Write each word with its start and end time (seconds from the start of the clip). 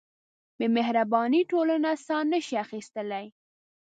بېمهربانۍ 0.57 1.41
ټولنه 1.51 1.91
ساه 2.05 2.23
نهشي 2.31 2.55
اخیستلی. 2.65 3.25